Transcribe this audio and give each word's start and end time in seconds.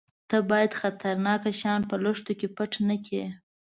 _ته 0.29 0.37
بايد 0.49 0.71
خطرناکه 0.81 1.51
شيان 1.59 1.81
په 1.89 1.95
لښتو 2.03 2.33
کې 2.39 2.47
پټ 2.57 2.71
نه 2.89 2.95
کړې. 3.05 3.25